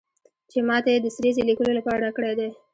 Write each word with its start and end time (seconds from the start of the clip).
چې 0.51 0.57
ماته 0.67 0.89
یې 0.93 0.99
د 1.03 1.07
سریزې 1.15 1.43
لیکلو 1.49 1.71
لپاره 1.77 2.01
راکړی 2.05 2.33
دی. 2.39 2.49